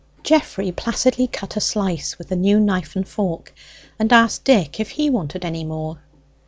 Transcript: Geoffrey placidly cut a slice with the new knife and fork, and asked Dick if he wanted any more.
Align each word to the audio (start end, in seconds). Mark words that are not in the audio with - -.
Geoffrey 0.23 0.71
placidly 0.71 1.27
cut 1.27 1.55
a 1.55 1.61
slice 1.61 2.17
with 2.17 2.29
the 2.29 2.35
new 2.35 2.59
knife 2.59 2.95
and 2.95 3.07
fork, 3.07 3.53
and 3.99 4.11
asked 4.11 4.43
Dick 4.43 4.79
if 4.79 4.89
he 4.89 5.11
wanted 5.11 5.45
any 5.45 5.63
more. 5.63 5.99